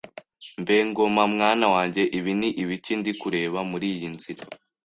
[0.61, 4.43] mbe Ngoma mwana wanjye ibi ni ibiki ndikureba muriyi nzira